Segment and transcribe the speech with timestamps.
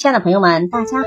[0.00, 1.06] 亲爱的朋友们，大家好！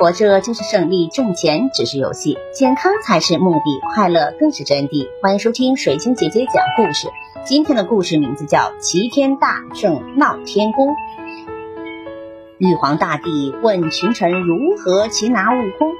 [0.00, 5.06] 活着就是胜利，挣钱只是游戏，健康才是目的，快乐更是真谛。
[5.22, 7.06] 欢迎收听水晶姐姐讲故事。
[7.44, 10.88] 今天的故事名字叫《齐天大圣闹天宫》。
[12.58, 15.92] 玉皇大帝问群臣如何擒拿悟空，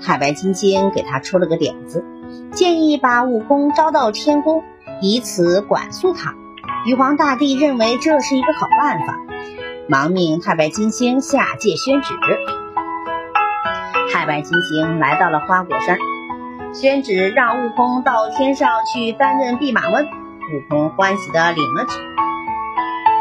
[0.00, 2.04] 太白金星给他出了个点子，
[2.52, 4.62] 建议把悟空招到天宫，
[5.02, 6.36] 以此管束他。
[6.86, 9.18] 玉皇大帝认为这是一个好办法。
[9.90, 12.12] 忙命太白金星下界宣旨。
[14.12, 15.96] 太白金星来到了花果山，
[16.74, 20.04] 宣旨让悟空到天上去担任弼马温。
[20.04, 21.98] 悟空欢喜地领了旨。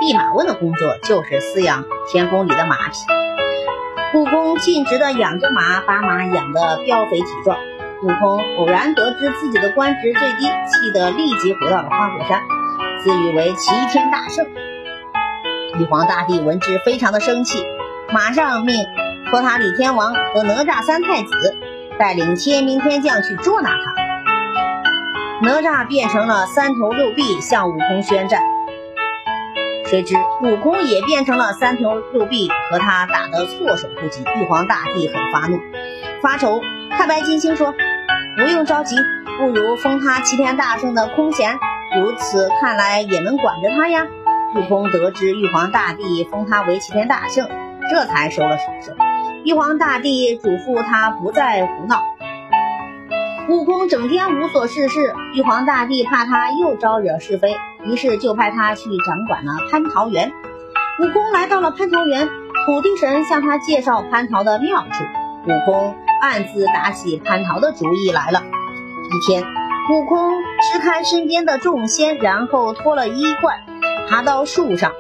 [0.02, 4.18] 弼马温的工作就是饲养天宫里的马匹。
[4.18, 7.58] 悟空尽职的养着马，把马养得膘肥体壮。
[8.04, 12.44] 悟空偶然得知自己的官职最低，气得立即回到了花果山，
[13.02, 14.46] 自诩为齐天大圣。
[15.80, 17.64] 玉皇大帝闻之非常的生气，
[18.12, 18.88] 马上命
[19.30, 21.56] 托塔李天王和哪吒三太子
[22.00, 25.38] 带领天兵天将去捉拿他。
[25.44, 28.42] 哪吒变成了三头六臂向悟空宣战，
[29.86, 34.24] 谁知悟空也变成了三头六臂，和他打得措手不及。
[34.36, 35.60] 玉皇大帝很发怒，
[36.24, 36.60] 发愁。
[36.90, 37.76] 太白金星说
[38.36, 38.96] ：“不用着急，
[39.38, 41.60] 不如封他齐天大圣的空衔，
[41.96, 44.08] 如此看来也能管着他呀。”
[44.56, 47.50] 悟空得知玉皇大帝封他为齐天大圣，
[47.92, 48.94] 这才收了手手。
[49.44, 52.02] 玉皇大帝嘱咐他不再胡闹。
[53.50, 60.32] 悟空整天无所事事，玉皇大帝怕他又招惹是非，于是就派他去掌管了蟠桃园。
[61.00, 62.28] 悟空来到了蟠桃园，
[62.66, 65.04] 土地神向他介绍蟠桃的妙处，
[65.46, 68.42] 悟空暗自打起蟠桃的主意来了。
[68.42, 69.44] 一天，
[69.92, 70.32] 悟空
[70.62, 73.60] 支开身边的众仙，然后脱了衣冠。
[74.10, 74.94] 爬到树上，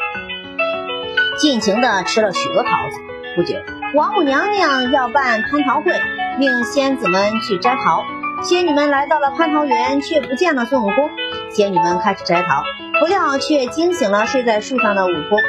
[1.37, 2.99] 尽情的吃了许多桃子。
[3.37, 3.55] 不久，
[3.95, 5.93] 王母娘娘要办蟠桃会，
[6.37, 8.03] 命仙子们去摘桃。
[8.43, 11.09] 仙女们来到了蟠桃园，却不见了孙悟空。
[11.49, 12.61] 仙女们开始摘桃，
[12.99, 15.39] 不料却惊醒了睡在树上的悟空。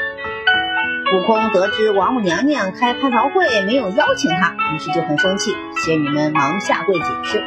[1.10, 5.56] 悟空得知王母娘娘开蟠桃会没有邀请他，于是就很生气。
[5.84, 7.42] 仙女们忙下跪解释。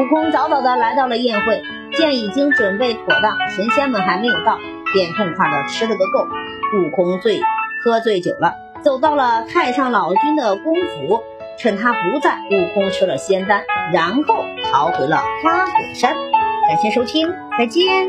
[0.00, 1.62] 悟空早早的来到了宴会，
[1.96, 4.58] 见已经准备妥当，神仙们还没有到。
[4.92, 6.26] 便痛快的吃了个够。
[6.74, 7.40] 悟空醉，
[7.82, 11.22] 喝醉酒了，走到了太上老君的宫府，
[11.58, 16.14] 趁他不在，悟空吃了仙丹，然后逃回了花果山。
[16.68, 18.08] 感谢收听，再见。